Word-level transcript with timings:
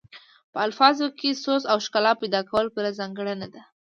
په 0.53 0.59
الفاظو 0.67 1.05
کې 1.19 1.39
سوز 1.43 1.63
او 1.71 1.77
ښکلا 1.85 2.13
پیدا 2.21 2.41
کول 2.49 2.65
بله 2.75 2.89
ځانګړنه 2.99 3.47
ده 3.53 3.61